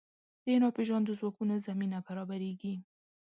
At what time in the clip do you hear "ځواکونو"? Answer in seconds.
1.19-1.55